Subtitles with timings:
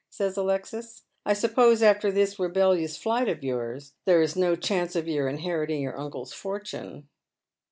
[0.09, 1.03] says Alexis.
[1.27, 5.69] "I suppose afte* this rebellious flight of yours there is no chance of your inherit
[5.69, 7.07] ing your uncle's fortune."